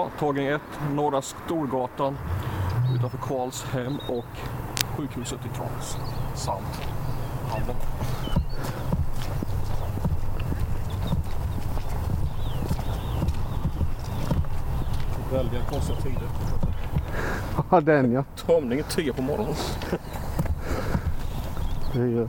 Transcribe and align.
Ja, 0.00 0.10
tågning 0.18 0.46
1, 0.46 0.60
Norra 0.94 1.22
Storgatan 1.22 2.18
utanför 2.96 3.18
Karlshem 3.18 3.98
och 4.08 4.24
sjukhuset 4.96 5.38
i 5.46 5.48
Tranås 5.48 5.98
samt 6.34 6.80
handeln. 7.48 7.78
Väldiga 15.32 15.62
konstiga 15.62 16.00
tider. 16.00 16.28
Ja, 17.70 17.80
den 17.80 18.12
ja. 18.12 18.24
Tömning 18.46 18.82
10 18.88 19.12
på 19.12 19.22
morgonen. 19.22 19.54
Det 21.92 22.00
är 22.00 22.28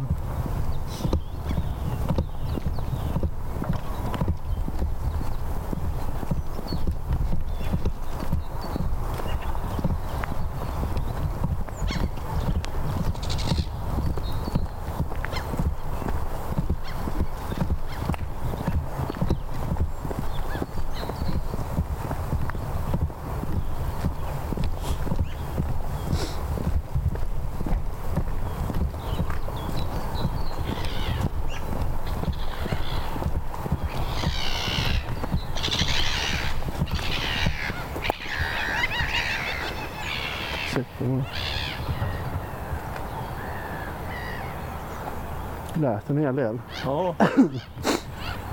Lät 45.73 46.09
en 46.09 46.17
hel 46.17 46.35
del. 46.35 46.59
Ja. 46.85 47.15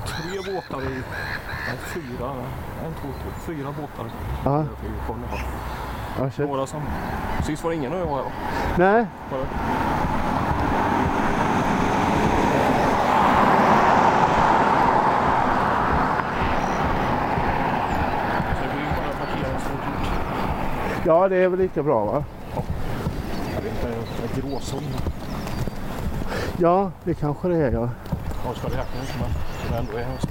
Tre 0.06 0.52
båtar 0.54 0.82
i... 0.82 1.02
Nej, 1.68 1.78
fyra. 1.86 2.30
En, 2.84 2.92
två, 3.00 3.08
tre, 3.22 3.54
fyra 3.54 3.74
båtar. 3.80 4.10
Ja, 4.44 4.64
ja 6.18 6.30
shit. 6.30 6.46
Några 6.48 6.66
som... 6.66 6.82
Sist 7.42 7.64
var 7.64 7.70
det 7.70 7.76
ingen 7.76 7.92
och 7.92 7.98
jag 7.98 8.06
var 8.06 8.16
här 8.16 8.24
va? 8.24 8.30
Nej, 8.78 9.06
gjort. 9.30 9.48
ja 21.04 21.28
det 21.28 21.36
är 21.36 21.48
väl 21.48 21.58
lika 21.58 21.82
bra 21.82 22.04
va? 22.04 22.24
Jag 24.16 24.42
vet. 24.42 25.02
Ja, 26.58 26.90
det 27.04 27.14
kanske 27.14 27.48
det 27.48 27.56
är 27.56 27.72
ja. 27.72 27.90
Ja, 28.44 28.54
ska 28.54 28.66
räkna 28.66 29.00
inte 29.00 29.12
men 29.20 29.30
det 29.70 29.78
ändå 29.78 29.96
är 29.96 30.04
höst. 30.04 30.28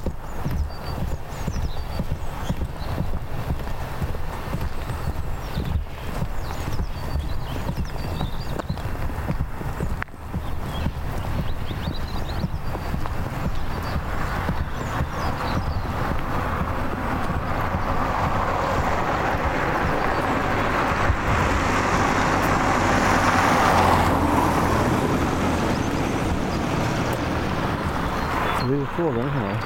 Frågan 28.98 29.30
här. 29.30 29.58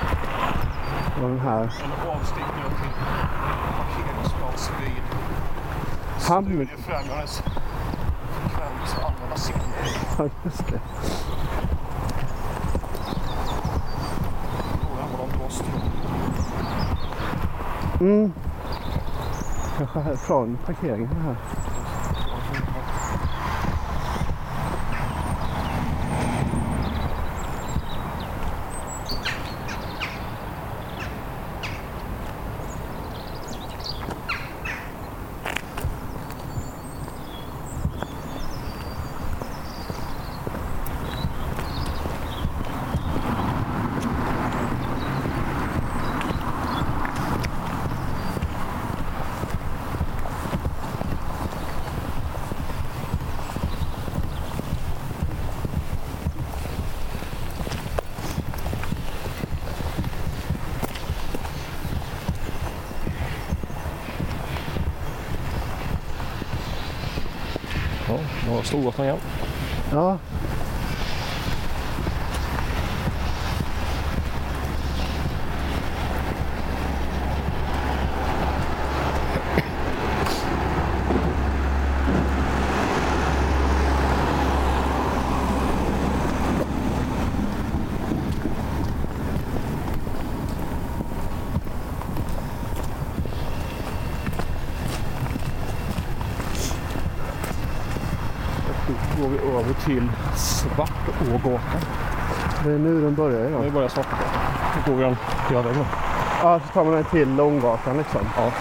Vad 1.21 1.29
den 1.29 1.39
här 1.39 1.61
En 1.61 2.09
avstickning 2.09 2.71
till 2.81 2.89
parkeringsplats 3.77 4.71
vid. 4.81 5.03
Studiefrämjandets 6.19 7.43
frekvens 7.43 8.95
allmänna 8.95 9.35
scen. 9.35 9.59
Ja, 10.17 10.29
just 10.43 10.67
det. 10.67 10.79
Frågan 14.81 15.07
var 15.11 15.27
de 15.27 15.37
dras 15.37 15.57
till. 15.57 15.81
Mm. 18.07 18.33
Kanske 19.77 19.99
här 19.99 20.15
från 20.15 20.57
parkeringen 20.65 21.21
här. 21.25 21.35
Och 68.57 68.65
Storgatan 68.65 69.05
igen. 69.05 69.17
Ja. 69.91 70.17
Då 98.87 99.23
går 99.23 99.29
vi 99.29 99.37
över 99.37 99.70
till 99.85 100.09
Svartågatan. 100.35 101.59
Det 102.63 102.71
är 102.71 102.77
nu 102.79 103.01
den 103.01 103.15
börjar 103.15 103.49
Nu 103.49 103.65
ja. 103.65 103.71
börjar 103.71 103.89
Svartågatan. 103.89 104.27
Då 104.85 104.91
går 104.91 104.97
vi 104.97 105.03
den 105.03 105.15
hela 105.49 105.61
vägen. 105.61 105.85
Ja, 106.43 106.59
så 106.67 106.73
tar 106.73 106.83
man 106.83 106.93
den 106.93 107.03
till 107.03 107.35
Långgatan 107.35 107.97
liksom. 107.97 108.21
Ja. 108.37 108.51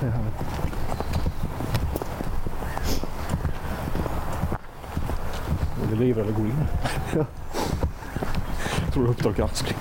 Här. 0.00 0.10
Är 5.82 5.90
det 5.90 5.96
liv 5.96 6.18
eller 6.18 6.32
gå 6.32 6.40
in? 6.42 6.64
Ja. 7.16 7.24
Jag 8.84 8.92
tror 8.94 9.08
Uppdrag 9.08 9.34
granskning. 9.34 9.76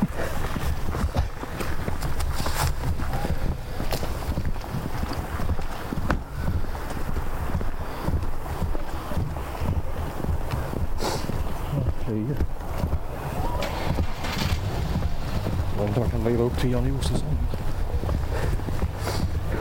Flyger. 12.06 12.36
Jag 15.78 15.88
undrar 15.88 16.04
om 16.04 16.10
jag 16.24 16.31
Jan 16.69 16.88
Josefsson. 16.88 17.38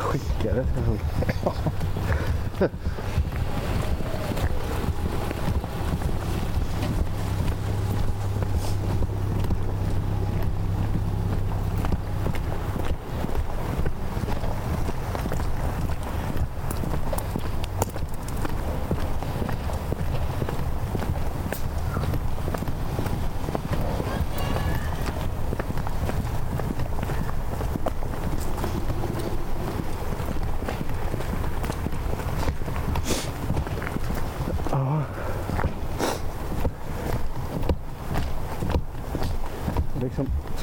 Skicka 0.01 0.65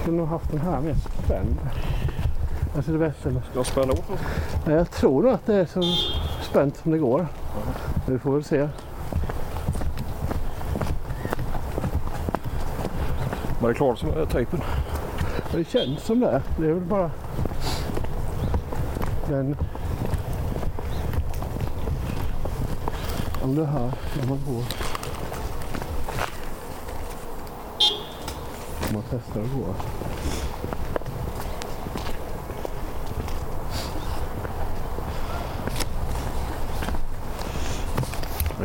skulle 0.09 0.21
nog 0.21 0.29
haft 0.29 0.51
den 0.51 0.61
här 0.61 0.81
mer 0.81 0.95
spänd. 1.23 1.59
Alltså 2.75 2.91
det 2.91 2.97
bästa. 2.97 3.29
Ska 3.29 3.39
jag 3.53 3.65
spänna 3.65 3.91
åt 3.91 4.03
den? 4.65 4.75
Jag 4.75 4.91
tror 4.91 5.23
nog 5.23 5.31
att 5.31 5.45
det 5.45 5.56
är 5.56 5.65
så 5.65 5.83
spänt 6.41 6.77
som 6.77 6.91
det 6.91 6.97
går. 6.97 7.27
Vi 8.06 8.19
får 8.19 8.31
väl 8.31 8.44
se. 8.44 8.69
Men 13.59 13.69
det 13.69 13.73
klart 13.73 14.00
som 14.00 14.09
är 14.09 14.25
tejpen. 14.25 14.61
Det 15.51 15.63
känns 15.63 16.03
som 16.03 16.19
det. 16.19 16.41
Det 16.57 16.65
är 16.65 16.73
väl 16.73 16.83
bara 16.83 17.12
den... 19.27 19.57
Om 23.44 23.55
det 23.55 23.65
här 23.65 23.91
när 24.19 24.27
man 24.27 24.39
går. 24.47 24.63
Om 28.89 28.94
man 28.94 29.03
testar 29.09 29.41
att 29.41 29.51
gå. 29.51 29.99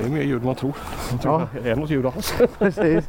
Är 0.07 0.11
mer 0.11 0.23
ljud 0.23 0.41
än 0.41 0.47
man 0.47 0.55
tror. 0.55 0.73
Man 1.11 1.19
tror 1.19 1.41
Ja. 1.55 1.61
det 1.63 1.71
är 1.71 1.77
något 1.77 1.91
ljud 1.91 2.07
alls. 2.07 2.35
Precis. 2.59 3.05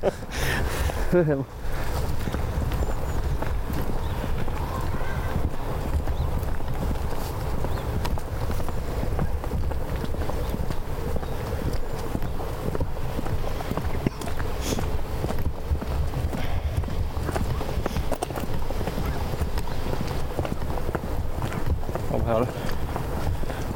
De 22.11 22.21
här 22.25 22.47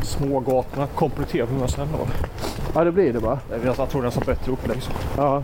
små 0.01 0.39
gatorna 0.39 0.87
kompletterar 0.95 1.45
vi 1.45 1.53
med 1.59 1.69
sen 1.69 1.87
då. 1.91 2.07
Ja, 2.73 2.83
det 2.83 2.91
blir 2.91 3.13
det 3.13 3.19
bara. 3.19 3.39
Jag 3.63 3.89
tror 3.89 4.05
är 4.05 4.11
så 4.11 4.19
bättre 4.19 4.51
upplägg. 4.51 4.83
så. 4.83 4.91
Ja. 5.17 5.43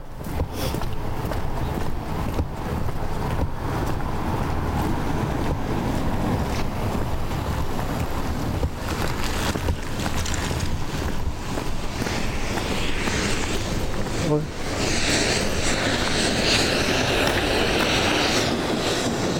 Oj. 14.31 14.41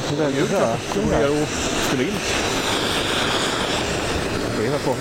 Det 0.10 0.16
är 0.16 0.20
väldigt 0.26 0.52
rök 0.52 0.80
Gå 0.96 1.02
det 4.62 4.68
är 4.68 4.72
här 4.72 4.80
på. 4.80 4.96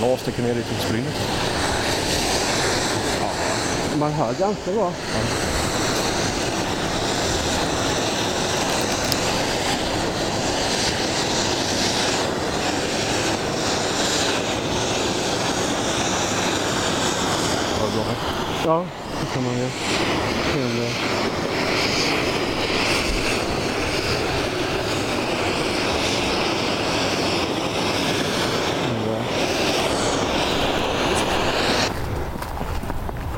Några 0.00 0.16
stycken 0.16 0.44
ner 0.44 0.54
dit 0.54 0.66
och 0.76 0.82
spelar 0.82 0.98
in. 0.98 1.04
Man 3.98 4.12
hör 4.12 4.34
ganska 4.34 4.72
bra. 4.72 4.92
Ja. 17.96 18.04
Ja, 18.64 18.86
det 19.20 19.34
kan 19.34 19.44
man 19.44 19.54
ju. 19.54 19.68
se 20.52 20.62
om 20.64 20.76
det- 20.76 20.94
om 28.90 29.04
det- 29.06 29.20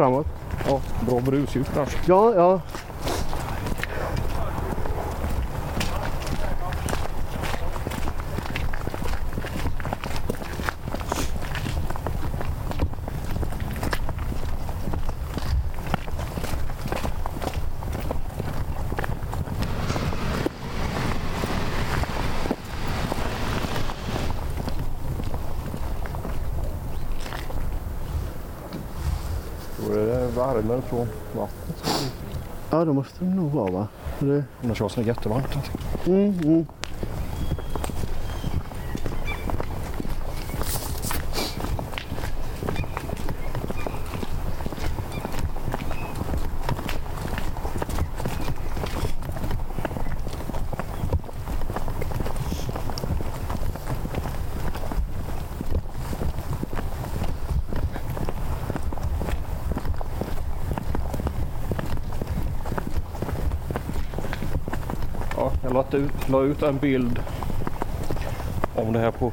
Framåt. 0.02 0.26
Ja, 0.68 0.80
bra 1.06 1.20
brusljud 1.20 1.66
kanske. 1.74 1.98
Ja, 2.06 2.34
ja. 2.34 2.60
Då 29.86 29.98
är 29.98 30.06
det 30.06 30.31
värmen 30.46 30.82
från 30.82 31.06
vattnet. 31.36 31.84
Ja, 32.70 32.84
det 32.84 32.92
måste 32.92 33.24
det 33.24 33.34
nog 33.34 33.50
vara 33.50 33.70
va? 33.70 33.88
Det... 34.18 34.44
Annars 34.64 34.80
var 34.80 34.92
det 34.94 35.02
jättevarmt. 35.02 35.56
Mm, 36.06 36.38
mm. 36.44 36.66
Ja, 65.92 65.98
jag 65.98 66.00
la 66.00 66.06
ut, 66.06 66.28
la 66.28 66.42
ut 66.42 66.62
en 66.62 66.78
bild 66.78 67.18
om 68.76 68.92
det 68.92 68.98
här 68.98 69.10
på 69.10 69.32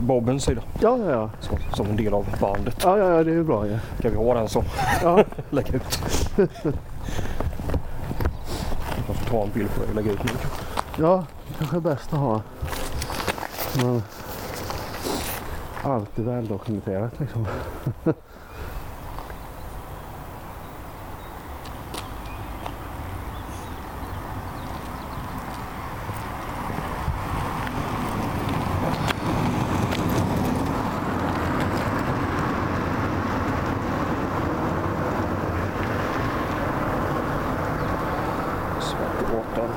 Bobbens 0.00 0.44
sida 0.44 0.62
Ja, 0.80 0.98
ja, 0.98 1.10
ja. 1.10 1.30
som, 1.40 1.58
som 1.74 1.86
en 1.86 1.96
del 1.96 2.14
av 2.14 2.26
bandet. 2.40 2.76
Ja, 2.82 2.98
ja, 2.98 3.16
ja, 3.16 3.24
det 3.24 3.32
är 3.32 3.42
bra 3.42 3.66
ju. 3.66 3.78
Ska 3.98 4.10
vi 4.10 4.16
ha 4.16 4.34
den 4.34 4.48
som 4.48 4.64
Ja. 5.02 5.24
lägga 5.50 5.72
ut? 5.72 6.00
Jag 9.06 9.16
får 9.16 9.30
ta 9.30 9.42
en 9.42 9.50
bild 9.50 9.74
på 9.74 9.80
det 9.82 9.88
och 9.88 9.94
lägga 9.94 10.12
ut 10.12 10.24
nu. 10.24 10.30
Ja, 10.98 11.24
kanske 11.58 11.76
är 11.76 11.80
bäst 11.80 12.12
att 12.12 12.18
ha. 12.18 12.40
Men 13.76 14.02
allt 15.82 16.18
är 16.18 16.22
väldokumenterat 16.22 17.12
liksom. 17.20 17.46
Svartgatan. 38.80 39.70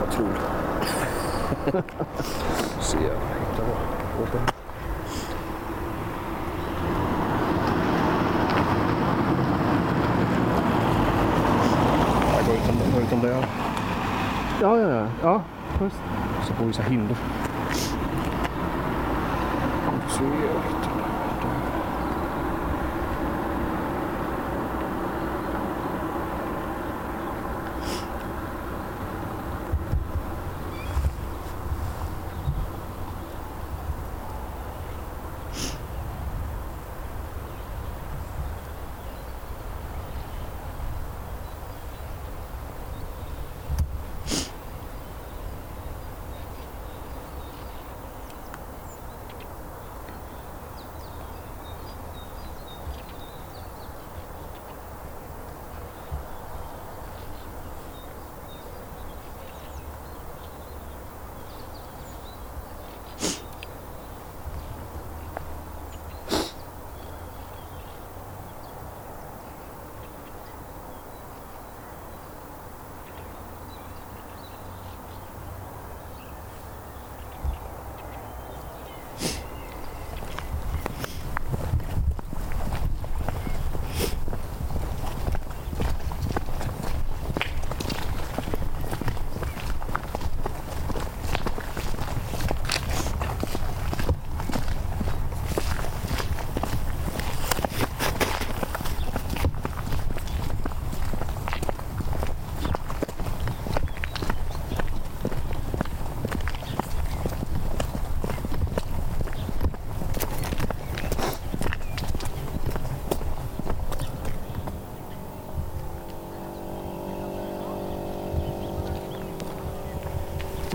Vad 0.00 0.10
tror 0.10 0.26
du? 0.26 1.82
Se, 2.80 2.96
jag 2.96 3.02
hittar 3.04 3.64
båten. 4.18 4.40
Jag 12.36 12.46
går 12.46 13.13
där 13.24 13.46
Ja, 14.62 14.78
ja, 14.78 14.88
ja. 14.88 15.06
ja 15.22 15.42
just. 15.80 15.96
så 16.46 16.54
får 16.54 16.64
vi 16.64 16.72
så 16.72 16.82
här 16.82 16.90
hinder. 16.90 17.16
Se, 20.08 20.24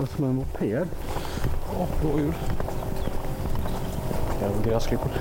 där. 0.00 0.06
som 0.16 0.24
en 0.24 0.34
moped. 0.34 0.88
Ja, 1.78 1.86
rådjur. 2.02 2.34
En 4.42 4.62
gräsklippare. 4.62 5.12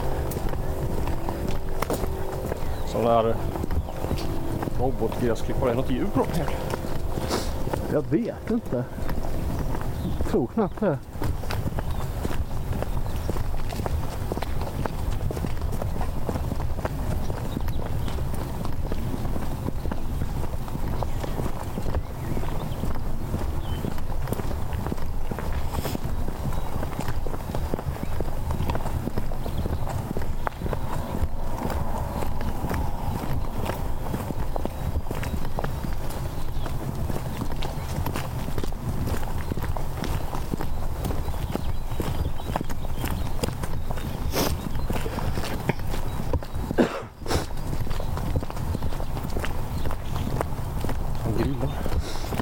Sån 2.87 3.03
där 3.03 3.35
robotgräsklippare. 4.79 5.71
Är 5.71 5.75
något 5.75 5.91
djur 5.91 6.07
på 6.13 6.25
här? 6.33 6.55
Jag 7.93 8.01
vet 8.01 8.51
inte. 8.51 8.83
Jag 10.17 10.27
tror 10.31 10.47
knappt 10.47 10.79
det. 10.79 10.97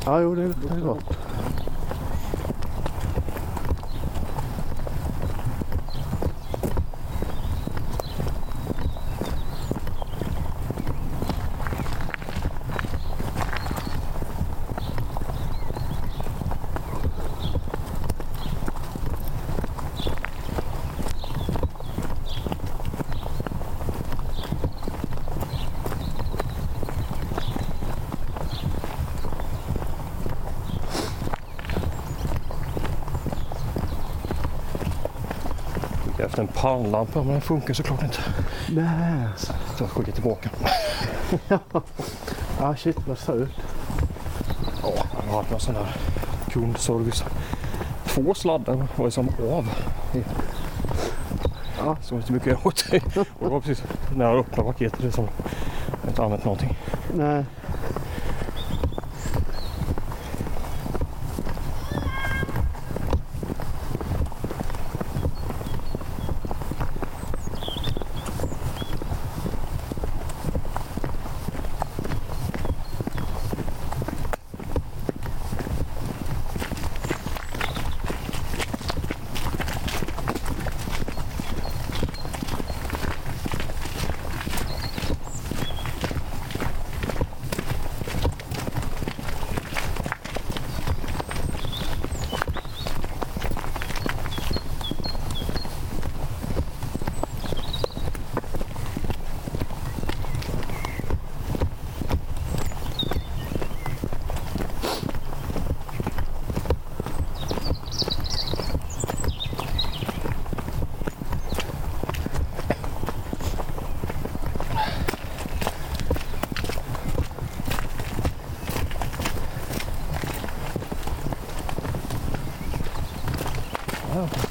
Ja, 0.08 0.22
jo, 0.22 0.36
det 0.36 0.44
är 0.44 0.82
bra. 0.82 0.98
Jag 36.28 36.30
efter 36.30 36.42
en 36.42 36.48
pannlampa 36.48 37.24
men 37.24 37.32
den 37.32 37.42
funkar 37.42 37.74
såklart 37.74 38.04
inte. 38.04 38.20
Nej. 38.70 39.28
Så 39.38 39.54
jag 39.84 39.90
skickar 39.90 40.12
tillbaka. 40.12 40.50
Ja, 42.60 42.76
shit 42.78 42.98
vad 43.08 43.18
surt. 43.18 43.50
Ja, 44.84 44.94
jag 45.26 45.32
har 45.32 45.38
haft 45.38 45.52
någon 45.52 45.60
sån 45.60 45.74
där 45.74 45.96
kundservice. 46.50 47.24
Två 48.06 48.34
sladdar 48.34 48.88
var 48.96 49.06
ju 49.06 49.12
som 49.12 49.30
av. 49.30 49.70
Ja. 51.78 51.98
Så 52.02 52.16
inte 52.16 52.34
mycket 52.34 52.66
åt 52.66 52.86
det. 52.92 53.06
Och 53.18 53.26
det 53.40 53.50
var 53.50 53.60
precis 53.60 53.84
när 54.16 54.26
jag 54.26 54.40
öppnade 54.40 54.72
paketet 54.72 55.16
som 55.16 55.28
jag 56.02 56.12
inte 56.12 56.24
använt 56.24 56.46
någonting. 56.46 56.78
Nej. 57.14 57.44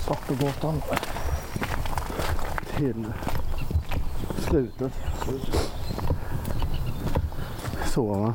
Ja, 0.08 0.16
Svartogatan. 0.36 0.82
Till 2.76 3.06
slutet. 4.48 4.92
Så 7.86 8.02
va. 8.02 8.34